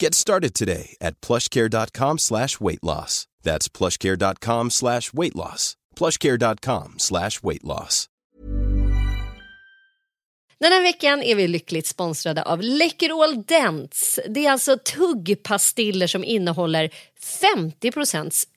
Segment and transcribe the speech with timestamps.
[0.00, 3.26] Get started today at plushcare.com slash weight loss.
[3.42, 5.76] That's plushcare.com slash weight loss.
[5.96, 8.08] plushcare.com slash weight loss.
[10.60, 14.20] Den här veckan är vi lyckligt sponsrade av Läkerol Dents.
[14.28, 17.92] Det är alltså tuggpastiller som innehåller 50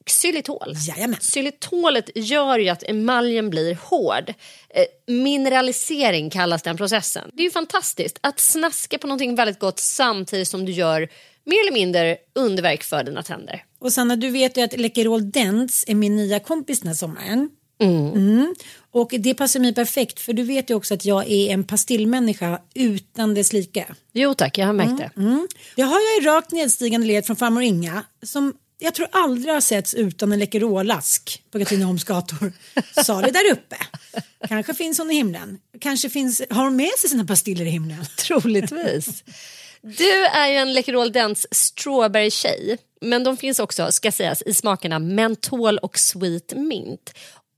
[0.06, 0.74] xylitol.
[0.88, 1.20] Jajamän.
[1.20, 4.34] Xylitolet gör ju att emaljen blir hård.
[4.70, 7.32] Eh, mineralisering kallas den processen.
[7.34, 11.10] Det är ju fantastiskt att snaska på någonting väldigt gott samtidigt som du gör
[11.46, 13.64] mer eller mindre underverk för dina tänder.
[13.80, 17.50] Och Sanna, du vet ju att Läkerol Dents är min nya kompis den här sommaren.
[17.82, 18.56] Mm.
[18.92, 22.62] Och det passar mig perfekt för du vet ju också att jag är en pastillmänniska
[22.74, 23.86] utan dess like.
[24.14, 25.22] Jo tack, jag har märkt det.
[25.22, 25.48] Mm.
[25.76, 28.54] Det har jag i rakt nedstigande led från farmor Inga som
[28.84, 32.54] jag tror aldrig har setts utan en Läkerolask på Katrineholms gator.
[33.04, 33.76] Sa det där uppe.
[34.48, 35.60] Kanske finns hon i himlen.
[35.80, 38.06] Kanske finns, har hon med sig sina pastiller i himlen.
[38.18, 39.24] Troligtvis.
[39.84, 42.78] Du är ju en Läkerol Dents strawberry-tjej.
[43.02, 47.14] Men de finns också, ska sägas, i smakerna mentol och sweet mint.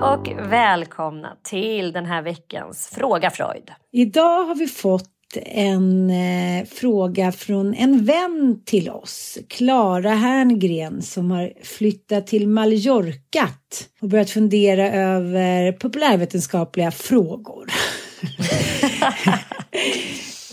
[0.00, 3.70] Hej och välkomna till den här veckans Fråga Freud.
[3.92, 5.10] Idag har vi fått
[5.46, 13.48] en eh, fråga från en vän till oss, Klara Herngren, som har flyttat till Mallorca
[14.00, 17.70] och börjat fundera över populärvetenskapliga frågor.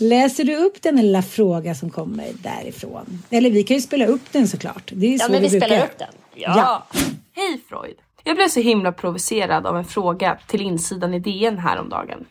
[0.00, 3.22] Läser du upp den lilla fråga som kommer därifrån?
[3.30, 4.92] Eller vi kan ju spela upp den såklart.
[4.94, 6.14] Det är Ja, så men vi brukar spelar upp den.
[6.34, 6.86] Ja.
[7.32, 7.96] Hej Freud!
[8.28, 12.26] Jag blev så himla provocerad av en fråga till insidan i DN häromdagen.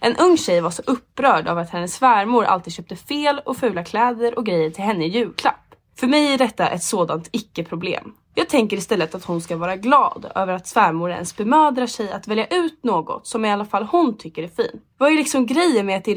[0.00, 3.84] En ung tjej var så upprörd av att hennes svärmor alltid köpte fel och fula
[3.84, 5.74] kläder och grejer till henne i julklapp.
[6.00, 8.12] För mig är detta ett sådant icke-problem.
[8.34, 12.28] Jag tänker istället att hon ska vara glad över att svärmor ens bemödrar sig att
[12.28, 14.82] välja ut något som i alla fall hon tycker är fint.
[14.98, 16.16] Vad är liksom grejen med att det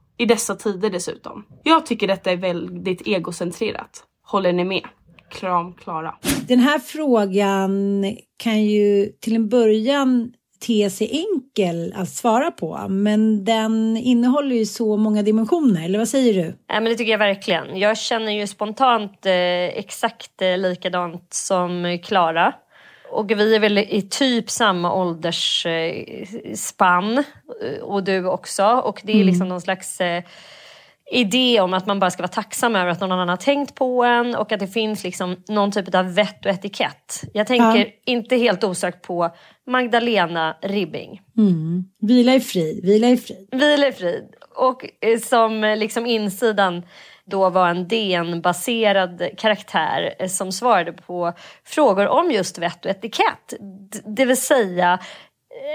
[0.21, 1.45] I dessa tider dessutom.
[1.63, 4.03] Jag tycker detta är väldigt egocentrerat.
[4.23, 4.83] Håller ni med?
[5.31, 6.15] Kram Klara.
[6.47, 8.05] Den här frågan
[8.37, 10.33] kan ju till en början
[10.67, 16.07] te sig enkel att svara på men den innehåller ju så många dimensioner, eller vad
[16.07, 16.55] säger du?
[16.67, 17.79] Ja, men det tycker jag verkligen.
[17.79, 19.33] Jag känner ju spontant eh,
[19.79, 22.53] exakt eh, likadant som Klara.
[23.11, 27.17] Och vi är väl i typ samma åldersspann.
[27.17, 27.23] Eh,
[27.81, 28.65] och du också.
[28.65, 29.49] Och det är liksom mm.
[29.49, 30.23] någon slags eh,
[31.11, 34.03] idé om att man bara ska vara tacksam över att någon annan har tänkt på
[34.03, 37.23] en och att det finns liksom någon typ av vett och etikett.
[37.33, 37.85] Jag tänker ja.
[38.05, 39.35] inte helt osökt på
[39.67, 41.21] Magdalena Ribbing.
[41.37, 41.85] Mm.
[41.99, 43.49] Vila i frid, vila i frid.
[43.51, 44.35] Vila i frid.
[44.55, 46.83] Och eh, som liksom insidan
[47.31, 51.33] då var en DN-baserad karaktär eh, som svarade på
[51.63, 53.53] frågor om just vett och etikett.
[54.05, 54.99] Det vill säga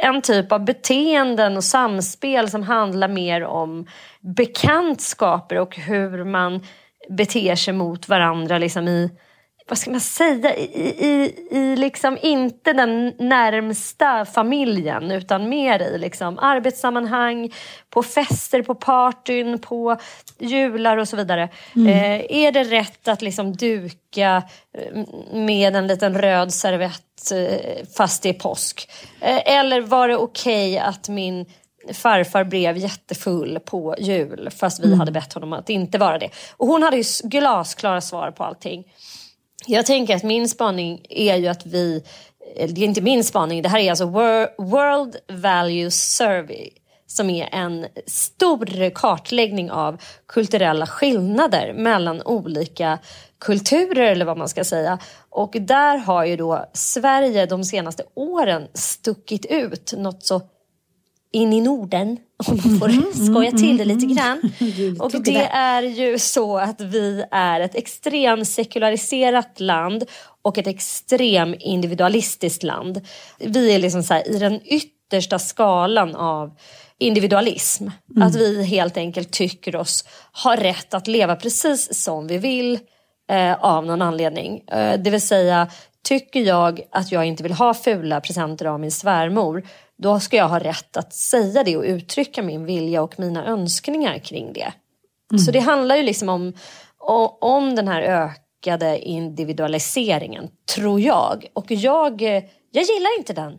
[0.03, 3.87] eh, en typ av beteenden och samspel som handlar mer om
[4.20, 6.67] bekantskaper och hur man
[7.08, 9.11] beter sig mot varandra liksom i
[9.68, 10.64] vad ska man säga, i,
[11.06, 17.52] i, i liksom inte den närmsta familjen utan mer i liksom arbetssammanhang,
[17.90, 19.96] på fester, på partyn, på
[20.38, 21.48] jular och så vidare.
[21.76, 21.88] Mm.
[21.88, 24.42] Eh, är det rätt att liksom duka
[24.78, 28.90] eh, med en liten röd servett eh, fast det är påsk?
[29.20, 31.46] Eh, eller var det okej okay att min
[31.92, 34.98] farfar blev jättefull på jul fast vi mm.
[34.98, 36.30] hade bett honom att inte vara det.
[36.56, 38.84] Och hon hade ju glasklara svar på allting.
[39.66, 42.02] Jag tänker att min spaning är ju att vi,
[42.56, 44.06] eh, det är inte min spaning, det här är alltså
[44.58, 46.70] World Values Survey
[47.06, 52.98] som är en stor kartläggning av kulturella skillnader mellan olika
[53.38, 54.98] kulturer eller vad man ska säga.
[55.31, 60.41] Och där har ju då Sverige de senaste åren stuckit ut något så
[61.36, 64.52] in i Norden om man får mm, skoja till det lite grann.
[65.00, 70.05] Och det är ju så att vi är ett extremt sekulariserat land
[70.43, 73.00] och ett extremt individualistiskt land.
[73.38, 76.56] Vi är liksom så här, i den yttersta skalan av
[76.98, 77.88] individualism.
[78.16, 78.28] Mm.
[78.28, 80.05] Att vi helt enkelt tycker oss
[80.44, 82.78] ha rätt att leva precis som vi vill
[83.31, 84.60] eh, av någon anledning.
[84.69, 85.69] Eh, det vill säga,
[86.08, 89.62] tycker jag att jag inte vill ha fula presenter av min svärmor
[89.98, 94.19] då ska jag ha rätt att säga det och uttrycka min vilja och mina önskningar
[94.19, 94.72] kring det.
[95.32, 95.38] Mm.
[95.38, 96.53] Så det handlar ju liksom om,
[97.41, 101.46] om den här ökade individualiseringen, tror jag.
[101.53, 102.22] Och jag,
[102.70, 103.58] jag gillar inte den.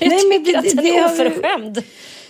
[0.00, 1.82] Jag Nej, tycker det, att den är oförskämd.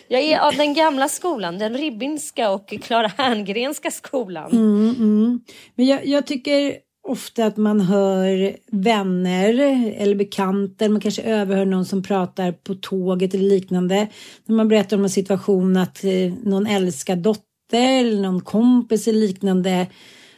[0.09, 4.53] Jag är av den gamla skolan, den ribbinska och Klara Herngrenska skolan.
[4.53, 5.41] Mm, mm.
[5.75, 6.75] Men jag, jag tycker
[7.11, 9.55] ofta att man hör vänner
[9.97, 14.09] eller bekanta, man kanske överhör någon som pratar på tåget eller liknande.
[14.47, 19.19] När man berättar om en situation att eh, någon älskad dotter eller någon kompis eller
[19.19, 19.87] liknande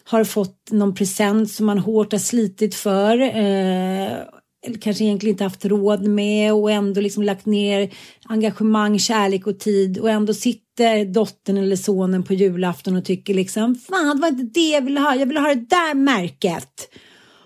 [0.04, 3.20] har fått någon present som man hårt har slitit för.
[3.20, 4.12] Eh,
[4.66, 9.58] eller kanske egentligen inte haft råd med och ändå liksom lagt ner engagemang, kärlek och
[9.58, 14.28] tid och ändå sitter dottern eller sonen på julafton och tycker liksom fan det var
[14.28, 16.88] inte det jag ville ha, jag ville ha det där märket.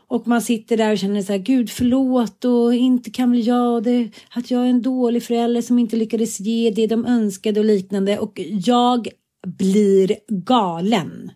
[0.08, 3.82] Och man sitter där och känner så här, gud förlåt och inte kan väl jag
[3.82, 7.66] det, att jag är en dålig förälder som inte lyckades ge det de önskade och
[7.66, 9.08] liknande och jag
[9.46, 11.30] blir galen.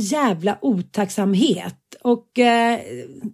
[0.00, 1.74] Jävla otacksamhet.
[2.02, 2.80] Och eh,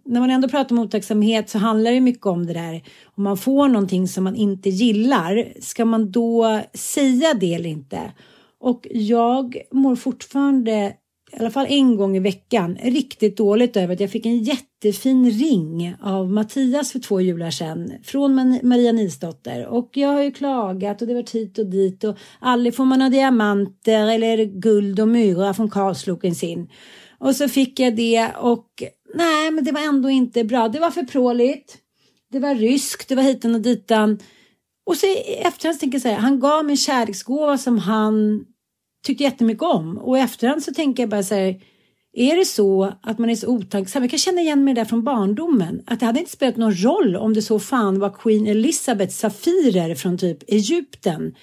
[0.05, 2.83] när man ändå pratar om otacksamhet så handlar det mycket om det där.
[3.05, 8.13] Om man får någonting som man inte gillar, ska man då säga det eller inte?
[8.61, 10.93] Och jag mår fortfarande
[11.37, 15.31] i alla fall en gång i veckan riktigt dåligt över att jag fick en jättefin
[15.31, 21.03] ring av Mattias för två jular sedan från Maria Nilsdotter och jag har ju klagat
[21.03, 25.09] och det var hit och dit och aldrig får man ha diamanter eller guld och
[25.09, 26.69] myra från Karlsloken sin.
[27.19, 28.69] Och så fick jag det och
[29.15, 30.69] nej, men det var ändå inte bra.
[30.69, 31.77] Det var för pråligt.
[32.33, 34.19] Det var ryskt, det var hitan och ditan.
[34.87, 38.45] Och så i efterhand tänker jag så här, han gav mig en kärleksgåva som han
[39.05, 39.99] tyckte jättemycket om.
[39.99, 41.61] Och i efterhand så tänker jag bara så här,
[42.17, 44.03] är det så att man är så otacksam?
[44.03, 45.83] Jag kan känna igen mig där från barndomen.
[45.87, 49.95] Att det hade inte spelat någon roll om det så fan var Queen Elizabeths safirer
[49.95, 51.35] från typ Egypten.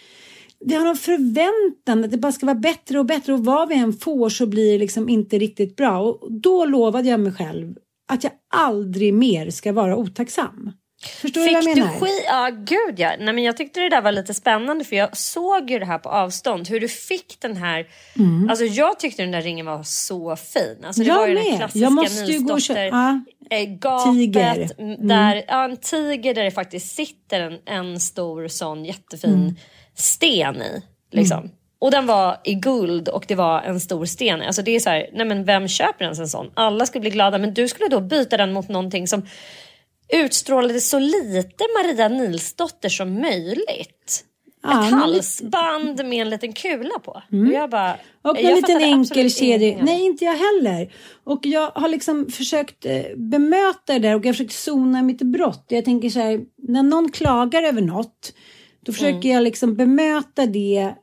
[0.65, 3.75] Vi har någon förväntan att det bara ska vara bättre och bättre och vad vi
[3.75, 5.99] än får så blir det liksom inte riktigt bra.
[6.01, 7.75] Och då lovade jag mig själv
[8.11, 10.71] att jag aldrig mer ska vara otacksam.
[11.05, 11.93] Förstår Fick du vad jag menar?
[11.93, 12.23] du skit?
[12.27, 13.11] Ja, gud ja.
[13.19, 15.97] Nej, men jag tyckte det där var lite spännande för jag såg ju det här
[15.97, 16.67] på avstånd.
[16.69, 17.87] Hur du fick den här...
[18.19, 18.49] Mm.
[18.49, 20.77] Alltså jag tyckte den där ringen var så fin.
[20.85, 21.43] Alltså, det Jag var ju med.
[21.45, 24.13] den klassiska Jag måste ju gå och köpa- eh, gapet.
[24.13, 24.69] Tiger.
[24.77, 25.07] Mm.
[25.07, 29.55] Där, ja, en tiger där det faktiskt sitter en, en stor sån jättefin Mm.
[29.95, 30.81] sten i.
[31.11, 31.51] Liksom.
[31.79, 34.41] Och den var i guld och det var en stor sten.
[34.41, 36.51] Alltså det är så här, nej men vem köper ens en sån?
[36.53, 39.25] Alla skulle bli glada men du skulle då byta den mot någonting som
[40.11, 44.25] utstrålade så lite Maria Nilsdotter som möjligt.
[44.63, 47.21] Ja, Ett halsband med en liten kula på.
[47.31, 47.47] Mm.
[47.47, 49.77] Och jag bara, Och en liten enkel kedja.
[49.83, 50.93] Nej, inte jag heller.
[51.23, 55.21] Och jag har liksom försökt eh, bemöta det där och jag har försökt zona mitt
[55.21, 55.65] brott.
[55.67, 58.33] Jag tänker så här, när någon klagar över något,
[58.85, 59.31] då försöker Mm.
[59.31, 60.93] jag liksom bemöta det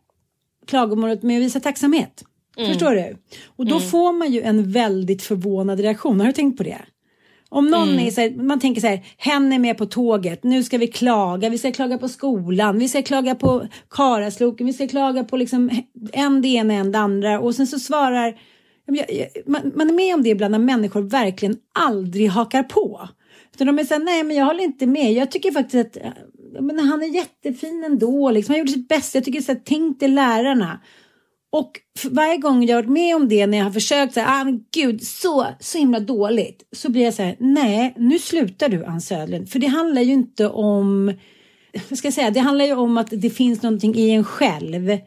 [0.66, 2.24] klagomålet med att visa tacksamhet.
[2.56, 2.68] Mm.
[2.70, 3.16] Förstår du?
[3.56, 3.88] Och då Mm.
[3.88, 6.20] får man ju en väldigt förvånad reaktion.
[6.20, 6.78] Har du tänkt på det?
[7.50, 8.06] Om någon Mm.
[8.06, 10.86] är så här, man tänker så här, hen är med på tåget, nu ska vi
[10.86, 15.36] klaga, vi ska klaga på skolan, vi ska klaga på Karasloken, vi ska klaga på
[15.36, 15.70] liksom
[16.12, 18.38] en det ena, en det andra och sen så svarar,
[19.46, 23.08] man, man är med om det ibland när människor verkligen aldrig hakar på.
[23.54, 26.02] Utan de är så här, nej men jag håller inte med, jag tycker faktiskt att
[26.60, 28.52] men han är jättefin ändå, liksom.
[28.52, 30.80] han gjorde sitt bästa, jag tycker så här, tänk dig lärarna.
[31.50, 31.72] Och
[32.10, 34.64] varje gång jag har varit med om det när jag har försökt säga, ah men
[34.74, 36.62] gud så, så himla dåligt.
[36.76, 39.48] Så blir jag så här, nej nu slutar du Ann Södlund.
[39.48, 41.12] För det handlar ju inte om,
[41.88, 44.98] vad ska jag säga, det handlar ju om att det finns någonting i en själv.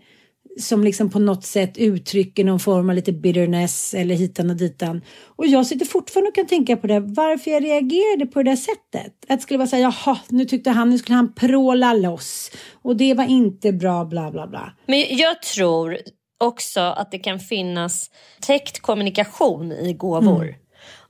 [0.59, 5.01] Som liksom på något sätt uttrycker någon form av lite bitterness eller hitan och ditan.
[5.35, 8.55] Och jag sitter fortfarande och kan tänka på det, varför jag reagerade på det där
[8.55, 9.13] sättet.
[9.27, 12.51] Att det skulle vara så här, jaha, nu tyckte han, nu skulle han pråla loss.
[12.81, 14.73] Och det var inte bra, bla bla bla.
[14.87, 15.97] Men jag tror
[16.41, 20.55] också att det kan finnas täckt kommunikation i gåvor.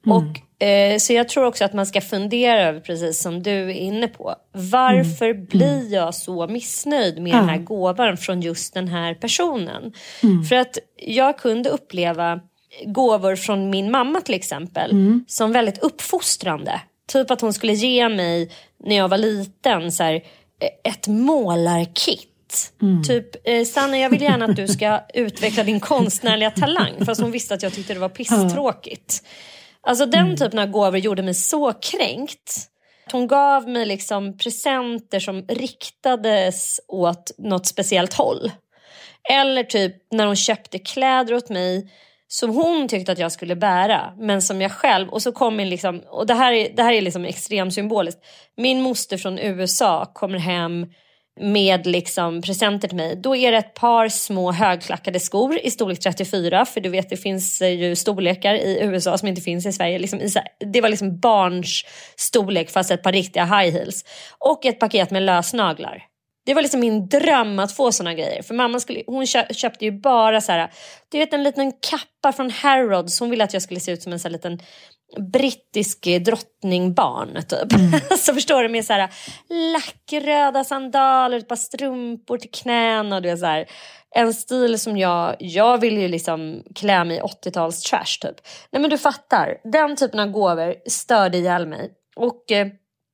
[0.05, 0.17] Mm.
[0.17, 3.69] Och, eh, så jag tror också att man ska fundera över, precis som du är
[3.69, 7.45] inne på, varför blir jag så missnöjd med Mm.
[7.45, 9.93] Den här gåvan från just den här personen?
[10.23, 10.43] Mm.
[10.43, 12.39] För att jag kunde uppleva
[12.85, 15.25] gåvor från min mamma till exempel Mm.
[15.27, 16.81] som väldigt uppfostrande.
[17.07, 18.51] Typ att hon skulle ge mig
[18.83, 22.27] när jag var liten så här, eh, ett målarkit.
[22.81, 23.03] Mm.
[23.03, 27.05] Typ, eh, Sanna jag vill gärna att du ska utveckla din konstnärliga talang.
[27.05, 29.23] Fast hon visste att jag tyckte det var pisstråkigt.
[29.87, 30.37] Alltså den Mm.
[30.37, 32.67] typen av gåvor gjorde mig så kränkt.
[33.11, 38.51] Hon gav mig liksom presenter som riktades åt något speciellt håll.
[39.29, 41.89] Eller typ när hon köpte kläder åt mig
[42.27, 45.69] som hon tyckte att jag skulle bära men som jag själv och så kom min
[45.69, 48.19] liksom och det här är, det här är liksom extremt symboliskt.
[48.57, 50.85] Min moster från USA kommer hem
[51.39, 53.15] med liksom presenter till mig.
[53.15, 57.17] Då är det ett par små högklackade skor i storlek 34 för du vet det
[57.17, 59.99] finns eh, ju storlekar i USA som inte finns i Sverige.
[59.99, 60.19] Liksom
[60.73, 61.85] det var liksom barns
[62.15, 64.05] storlek fast ett par riktiga high heels.
[64.39, 66.03] Och ett paket med lösnaglar.
[66.45, 68.41] Det var liksom min dröm att få såna grejer.
[68.41, 70.71] För mamma skulle, hon köpte ju bara så här,
[71.09, 73.19] du vet en liten kappa från Harrods.
[73.19, 74.59] Hon ville att jag skulle se ut som en så här liten
[75.17, 77.79] brittisk drottningbarn typ.
[78.19, 79.09] så förstår du med så här
[79.73, 83.65] lackröda sandaler, ett par strumpor till knäna och du vet så här.
[84.15, 88.35] En stil som jag, jag vill ju liksom klä mig i 80-tals trash typ.
[88.71, 91.91] Nej men du fattar, den typen av gåvor störde ihjäl mig.
[92.15, 92.67] Och eh,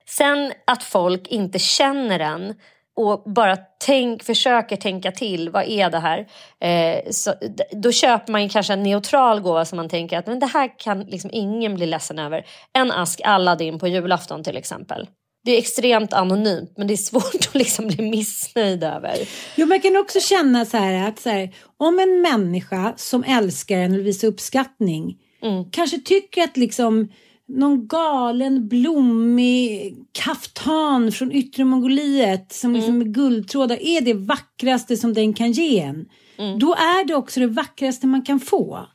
[0.09, 2.55] Sen att folk inte känner en
[2.97, 6.27] och bara tänk, försöker tänka till, vad är det här?
[6.61, 7.33] Eh, så,
[7.71, 10.99] då köper man kanske en neutral gåva som man tänker att men det här kan
[10.99, 12.45] liksom ingen bli ledsen över.
[12.73, 15.07] En ask Aladdin på julafton till exempel.
[15.43, 19.15] Det är extremt anonymt men det är svårt att liksom bli missnöjd över.
[19.55, 23.77] Jo, man kan också känna så här att så här, om en människa som älskar
[23.77, 25.71] en och visar uppskattning mm.
[25.71, 27.09] kanske tycker att liksom
[27.47, 32.99] någon galen blommig kaftan från yttre Mongoliet som liksom mm.
[32.99, 36.05] med guldtrådar är det vackraste som den kan ge en.
[36.37, 36.59] Mm.
[36.59, 38.87] Då är det också det vackraste man kan få.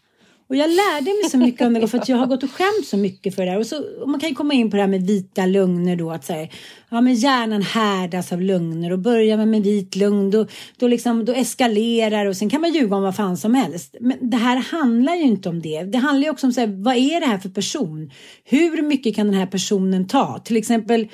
[0.53, 2.87] Och jag lärde mig så mycket om det för att jag har gått och skämt
[2.87, 3.59] så mycket för det där.
[3.59, 6.11] Och, så, och man kan ju komma in på det här med vita lögner då.
[6.11, 6.49] Att säga,
[6.89, 11.25] ja men hjärnan härdas av lögner och börjar man med vit lögn då, då, liksom,
[11.25, 13.97] då eskalerar och sen kan man ljuga om vad fan som helst.
[14.01, 15.83] Men det här handlar ju inte om det.
[15.83, 18.11] Det handlar ju också om så här, vad är det här för person?
[18.45, 20.39] Hur mycket kan den här personen ta?
[20.39, 21.09] Till exempel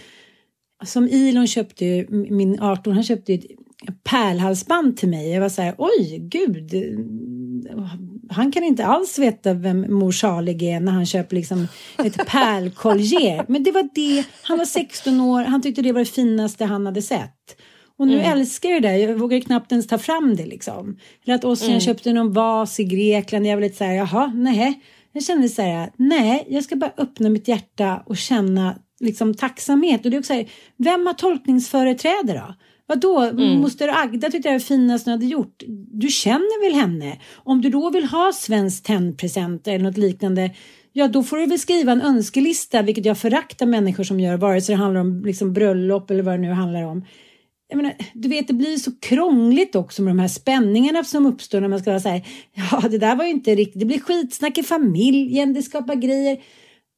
[0.84, 3.44] som Ilon köpte, min 18, han köpte ett
[4.04, 5.30] pärlhalsband till mig.
[5.30, 6.74] Jag var så här, oj gud,
[8.30, 11.68] han kan inte alls veta vem mor Salig är när han köper liksom
[12.04, 13.44] ett pärlkollier.
[13.48, 16.86] Men det var det, han var 16 år, han tyckte det var det finaste han
[16.86, 17.56] hade sett.
[17.98, 18.32] Och nu mm.
[18.32, 20.98] älskar jag det, jag vågar knappt ens ta fram det liksom.
[21.24, 21.80] Eller att Ossian mm.
[21.80, 24.80] köpte någon vas i Grekland, jag var lite så här, jaha, nej.
[25.12, 30.04] Jag kände så här, nej, jag ska bara öppna mitt hjärta och känna liksom tacksamhet.
[30.04, 32.54] Och det är också här, vem har tolkningsföreträde då?
[32.88, 33.60] Vadå, mm.
[33.60, 35.62] moster Agda tyckte jag var finast hon hade gjort.
[35.92, 37.18] Du känner väl henne?
[37.34, 40.50] Om du då vill ha svensk tennpresent eller något liknande
[40.92, 44.60] Ja, då får du väl skriva en önskelista, vilket jag föraktar människor som gör, vare
[44.60, 47.04] sig det handlar om liksom bröllop eller vad det nu handlar om.
[47.68, 51.60] Jag menar, du vet, det blir så krångligt också med de här spänningarna som uppstår
[51.60, 52.22] när man ska säga
[52.54, 56.38] ja, det där var ju inte riktigt, det blir skitsnack i familjen, det skapar grejer.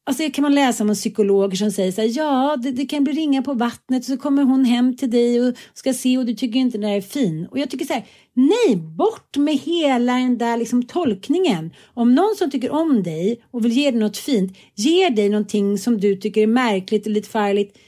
[0.06, 3.12] Alltså kan man läsa om psykologer som säger så här, ja det, det, kan bli
[3.12, 6.60] ringa på vattnet så kommer hon hem till dig och ska se och du tycker
[6.60, 7.46] inte det där är fin.
[7.50, 11.70] Och jag tycker så här, nej bort med hela den där liksom tolkningen.
[11.94, 15.78] Om någon som tycker om dig och vill ge dig något fint ger dig någonting
[15.78, 17.78] som du tycker är märkligt och lite farligt.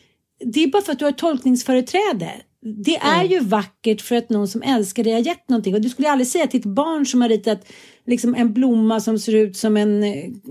[0.45, 2.33] Det är bara för att du har tolkningsföreträde.
[2.85, 3.33] Det är mm.
[3.33, 6.29] ju vackert för att någon som älskar dig har gett någonting och du skulle aldrig
[6.29, 7.67] säga till ett barn som har ritat
[8.07, 10.01] liksom en blomma som ser ut som en,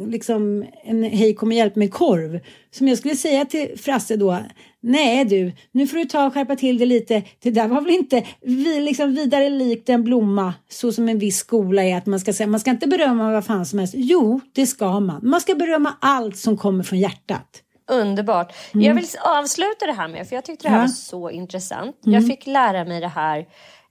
[0.08, 2.40] liksom en hej kom och hjälp mig korv.
[2.72, 4.38] Som jag skulle säga till Frasse då,
[4.80, 7.24] nej du, nu får du ta och skärpa till det lite.
[7.40, 11.38] Det där var väl inte vi, liksom vidare likt en blomma så som en viss
[11.38, 13.94] skola är att man ska säga, man ska inte berömma vad fan som helst.
[13.98, 15.20] Jo, det ska man.
[15.24, 17.64] Man ska berömma allt som kommer från hjärtat.
[17.92, 18.54] Underbart.
[18.74, 18.86] Mm.
[18.86, 20.82] Jag vill avsluta det här med, för jag tyckte det här ja.
[20.82, 22.06] var så intressant.
[22.06, 22.14] Mm.
[22.14, 23.46] Jag fick lära mig det här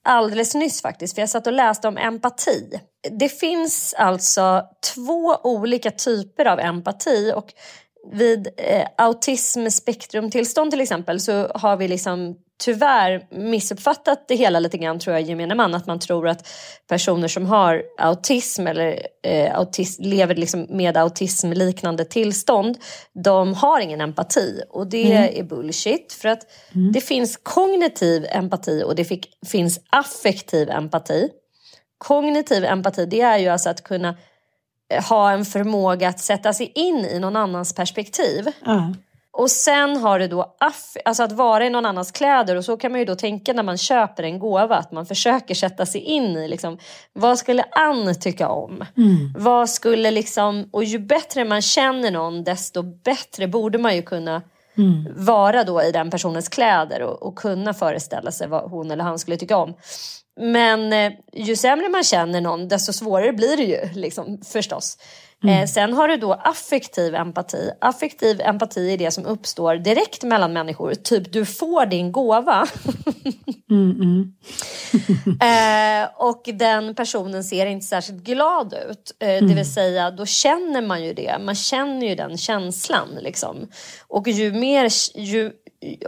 [0.04, 2.80] alldeles nyss faktiskt, för jag satt och läste om empati.
[3.10, 4.62] Det finns alltså
[4.94, 7.52] två olika typer av empati och
[8.12, 14.98] vid eh, autismspektrumtillstånd till exempel så har vi liksom tyvärr missuppfattat det hela lite grann
[14.98, 15.74] tror jag gemene man.
[15.74, 16.48] Att man tror att
[16.88, 22.78] personer som har autism eller eh, autism, lever liksom med autismliknande tillstånd,
[23.24, 24.62] de har ingen empati.
[24.70, 25.40] Och det mm.
[25.40, 26.12] är bullshit.
[26.12, 26.92] För att mm.
[26.92, 31.28] det finns kognitiv empati och det fick, finns affektiv empati.
[31.98, 34.16] Kognitiv empati det är ju alltså att kunna
[34.92, 38.48] eh, ha en förmåga att sätta sig in i någon annans perspektiv.
[38.66, 38.94] Mm.
[39.32, 42.76] Och sen har du då aff, alltså att vara i någon annans kläder och så
[42.76, 46.00] kan man ju då tänka när man köper en gåva att man försöker sätta sig
[46.00, 46.78] in i liksom,
[47.12, 48.84] vad skulle Ann tycka om?
[48.96, 49.34] Mm.
[49.36, 54.42] Vad skulle liksom, och ju bättre man känner någon desto bättre borde man ju kunna
[54.76, 55.08] mm.
[55.16, 59.18] vara då i den personens kläder och, och, kunna föreställa sig vad hon eller han
[59.18, 59.74] skulle tycka om.
[60.40, 64.98] Men eh, ju sämre man känner någon desto svårare blir det ju liksom, förstås.
[65.44, 65.62] Mm.
[65.62, 67.70] Eh, sen har du då affektiv empati.
[67.80, 70.94] Affektiv empati är det som uppstår direkt mellan människor.
[70.94, 72.66] Typ du får din gåva.
[73.70, 74.32] mm, mm.
[76.04, 79.16] eh, och den personen ser inte särskilt glad ut.
[79.20, 79.64] Eh, det vill mm.
[79.64, 81.36] säga då känner man ju det.
[81.40, 83.08] Man känner ju den känslan.
[83.20, 83.68] Liksom.
[84.08, 84.88] Och ju mer...
[85.14, 85.52] Ju,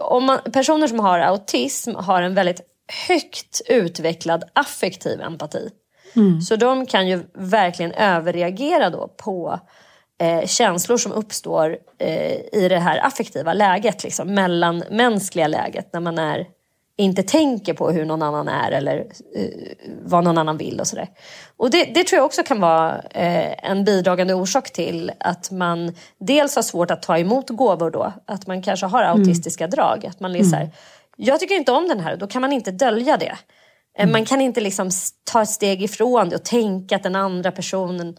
[0.00, 2.71] om man, personer som har autism har en väldigt
[3.08, 5.70] högt utvecklad affektiv empati.
[6.16, 6.40] Mm.
[6.40, 9.60] Så de kan ju verkligen överreagera då på
[10.20, 16.18] eh, känslor som uppstår eh, i det här affektiva läget, liksom, mellanmänskliga läget när man
[16.18, 16.46] är,
[16.96, 18.96] inte tänker på hur någon annan är eller
[19.36, 19.48] eh,
[20.02, 21.08] vad någon annan vill och sådär.
[21.56, 25.94] Och det, det, tror jag också kan vara eh, en bidragande orsak till att man
[26.18, 29.20] dels har svårt att ta emot gåvor då, att man kanske har mm.
[29.20, 29.70] autistiska mm.
[29.70, 30.70] drag, att man är mm.
[31.24, 33.36] Jag tycker inte om den här, då kan man inte dölja det.
[33.98, 34.12] Eh, mm.
[34.12, 34.90] Man kan inte liksom
[35.32, 38.16] ta ett steg ifrån det och tänka att den andra personen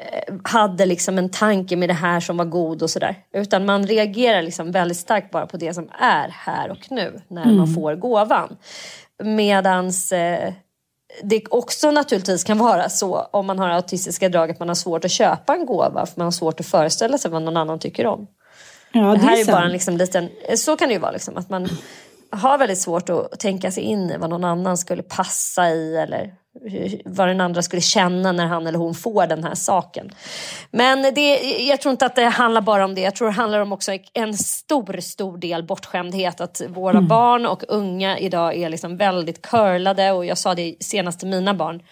[0.00, 3.14] eh, hade liksom en tanke med det här som var god och sådär.
[3.34, 7.42] Utan man reagerar liksom väldigt starkt bara på det som är här och nu när
[7.42, 7.56] Mm.
[7.56, 8.56] man får gåvan.
[9.24, 10.52] Medans eh,
[11.22, 15.04] det också naturligtvis kan vara så om man har autistiska drag att man har svårt
[15.04, 18.06] att köpa en gåva för man har svårt att föreställa sig vad någon annan tycker
[18.06, 18.26] om.
[18.92, 19.50] Ja, det här är, sant.
[19.56, 21.68] bara en liksom liten, så kan det ju vara liksom, att man
[22.32, 26.34] har väldigt svårt att tänka sig in i vad någon annan skulle passa i eller
[27.04, 30.10] vad den andra skulle känna när han eller hon får den här saken.
[30.70, 33.00] Men det, jag tror inte att det handlar bara om det.
[33.00, 36.40] Jag tror det handlar om också en stor, stor del bortskämdhet.
[36.40, 37.08] Att våra Mm.
[37.08, 41.54] barn och unga idag är liksom väldigt curlade och jag sa det senast till mina
[41.54, 41.82] barn.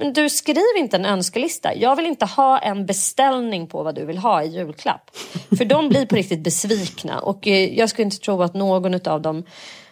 [0.00, 1.74] Men du skriv inte en önskelista.
[1.74, 5.10] Jag vill inte ha en beställning på vad du vill ha i julklapp.
[5.58, 9.22] För de blir på riktigt besvikna och eh, jag skulle inte tro att någon av
[9.22, 9.44] dem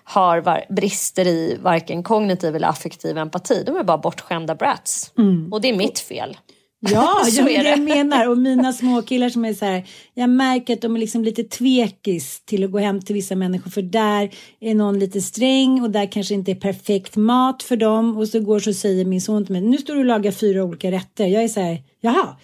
[0.04, 3.62] har brister i varken kognitiv eller affektiv empati.
[3.66, 5.12] De är bara bortskämda brats.
[5.18, 5.52] Mm.
[5.52, 6.36] Och det är mitt fel.
[6.90, 8.28] Ja, Så jag, är det jag menar.
[8.28, 12.40] Och mina småkillar som är så här, jag märker att de är liksom lite tvekis
[12.44, 16.12] till att gå hem till vissa människor för där är någon lite sträng och där
[16.12, 19.52] kanske inte är perfekt mat för dem och så går så säger min son till
[19.52, 21.26] mig, nu står du och lagar fyra olika rätter.
[21.26, 22.36] Jag är så här, jaha.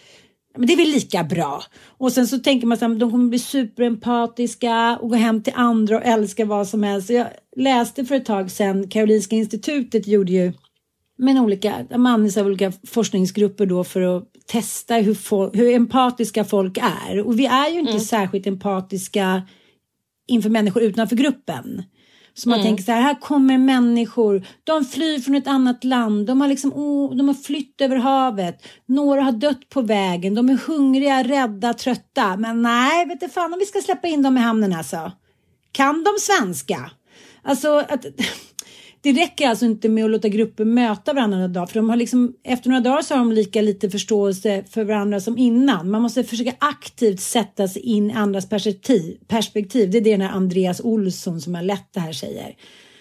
[0.57, 1.63] Men det är väl lika bra.
[1.99, 5.53] Och sen så tänker man så här, de kommer bli superempatiska och gå hem till
[5.57, 7.11] andra och älska vad som helst.
[7.11, 10.53] Jag läste för ett tag sedan, Karolinska institutet gjorde ju
[11.19, 16.45] men olika, de använder av olika forskningsgrupper då för att testa hur, fol- hur empatiska
[16.45, 17.21] folk är.
[17.27, 19.43] Och vi är ju inte särskilt empatiska
[20.27, 21.83] inför människor utanför gruppen.
[22.37, 22.67] Så man Mm.
[22.67, 26.73] tänker så här, här kommer människor, de flyr från ett annat land, de har liksom,
[26.73, 31.75] oh, de har flytt över havet, några har dött på vägen, de är hungriga, rädda,
[31.75, 32.37] trötta.
[32.37, 35.13] Men nej, vet du fan om vi ska släppa in dem i hamnen alltså.
[35.73, 36.91] Kan de svenska?
[37.43, 38.05] Alltså att
[39.05, 41.97] det räcker alltså inte med att låta grupper möta varandra några dagar för de har
[41.97, 45.91] liksom, efter några dagar så har de lika lite förståelse för varandra som innan.
[45.91, 49.19] Man måste försöka aktivt sätta sig in i andras perspektiv.
[49.29, 49.91] perspektiv.
[49.91, 52.57] Det är det den här Andreas Olsson som har lett det här säger.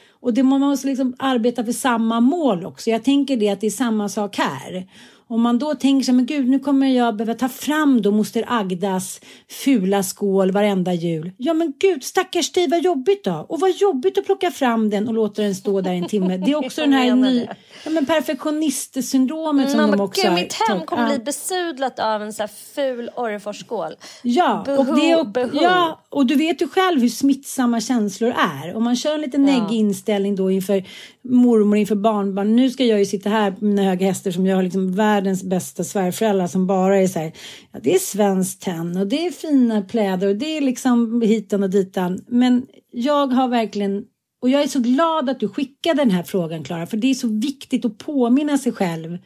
[0.10, 2.90] Och det, man måste liksom arbeta för samma mål också.
[2.90, 4.88] Jag tänker det att det är samma sak här.
[5.34, 8.46] Om man då tänker sig, men gud nu kommer jag behöva ta fram då moster
[8.48, 9.20] Agdas
[9.50, 11.32] fula skål varenda jul.
[11.38, 13.46] Ja men gud stackars dig vad jobbigt då.
[13.50, 16.38] Och vad jobbigt att plocka fram den och låta den stå där en timme.
[16.38, 17.48] Det är också den här ny,
[17.84, 21.10] ja, men perfektionistsyndromet som Man de bara, också gud, har mitt hem kommer Ja.
[21.16, 23.94] bli besudlat av en så här ful Orreforsskål.
[24.22, 25.64] Ja, Behov, och det, och, behov.
[25.64, 28.76] ja, och du vet ju själv hur smittsamma känslor är.
[28.76, 30.84] Om man kör en lite neggig inställning då inför
[31.24, 32.56] mormor, inför barnbarn.
[32.56, 35.44] Nu ska jag ju sitta här på mina höga hästar som jag har liksom världens
[35.44, 37.32] bästa svärföräldrar som bara är så här.
[37.72, 41.64] Ja, det är svenskt tenn och det är fina pläder och det är liksom hitan
[41.64, 42.20] och ditan.
[42.28, 44.04] Men jag har verkligen
[44.42, 47.14] och jag är så glad att du skickade den här frågan Klara för det är
[47.14, 49.18] så viktigt att påminna sig själv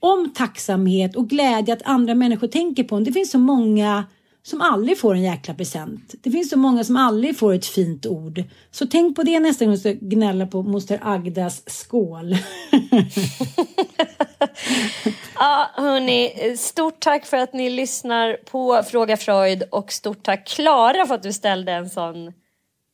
[0.00, 3.04] om tacksamhet och glädje att andra människor tänker på en.
[3.04, 4.04] Det finns så många
[4.42, 6.14] som aldrig får en jäkla present.
[6.22, 8.44] Det finns så många som aldrig får ett fint ord.
[8.70, 12.36] Så tänk på det nästa gång du ska gnälla på moster Agdas skål.
[15.34, 21.06] Ja, hörni, stort tack för att ni lyssnar på Fråga Freud och stort tack Klara
[21.06, 22.32] för att du ställde en sån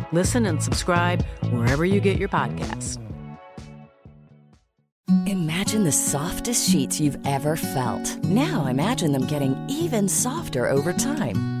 [0.11, 2.97] Listen and subscribe wherever you get your podcasts.
[5.27, 8.17] Imagine the softest sheets you've ever felt.
[8.23, 11.60] Now imagine them getting even softer over time.